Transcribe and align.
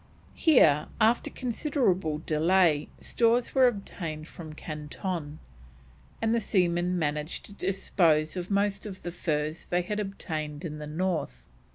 Here, 0.33 0.87
after 0.99 1.29
considerable 1.29 2.23
delay, 2.25 2.87
stores 2.99 3.53
were 3.53 3.67
obtained 3.67 4.27
from 4.27 4.53
Canton, 4.53 5.37
and 6.19 6.33
the 6.33 6.39
seaman 6.39 6.97
managed 6.97 7.45
to 7.45 7.53
dispose 7.53 8.35
of 8.35 8.49
most 8.49 8.87
of 8.87 9.03
the 9.03 9.11
furs 9.11 9.65
they 9.65 9.83
had 9.83 9.99
obtained 9.99 10.65
in 10.65 10.79
the 10.79 10.87
north. 10.87 11.43